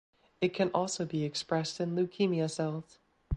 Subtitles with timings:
[0.41, 2.97] It can also be expressed in leukemia cells.